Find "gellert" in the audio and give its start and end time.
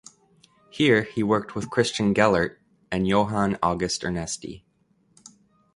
2.13-2.59